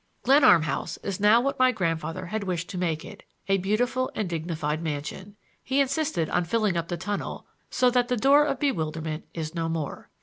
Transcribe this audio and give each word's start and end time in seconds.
Glenarm 0.23 0.63
House 0.63 0.97
is 1.03 1.19
now 1.19 1.39
what 1.41 1.59
my 1.59 1.71
grandfather 1.71 2.25
had 2.25 2.43
wished 2.45 2.69
to 2.71 2.77
make 2.79 3.05
it, 3.05 3.21
a 3.47 3.59
beautiful 3.59 4.09
and 4.15 4.27
dignified 4.27 4.81
mansion. 4.81 5.35
He 5.63 5.79
insisted 5.79 6.27
on 6.31 6.45
filling 6.45 6.75
up 6.75 6.87
the 6.87 6.97
tunnel, 6.97 7.45
so 7.69 7.91
that 7.91 8.07
the 8.07 8.17
Door 8.17 8.45
of 8.45 8.59
Bewilderment 8.59 9.25
is 9.35 9.53
no 9.53 9.69
more. 9.69 10.09